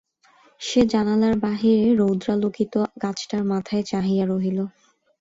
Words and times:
সে 0.61 0.81
জানালার 0.93 1.35
বাহিরে 1.43 1.85
রৌদ্রালোকিত 1.95 2.73
গাছটার 3.03 3.43
মাথায় 3.51 3.83
চাহিয়া 3.91 4.25
রহিল। 4.25 4.59